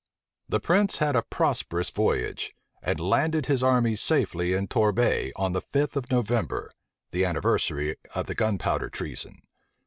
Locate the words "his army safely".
3.45-4.53